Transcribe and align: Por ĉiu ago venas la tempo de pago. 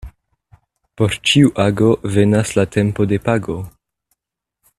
Por 1.01 1.17
ĉiu 1.31 1.51
ago 1.65 1.91
venas 2.15 2.57
la 2.61 2.67
tempo 2.77 3.07
de 3.13 3.21
pago. 3.29 3.59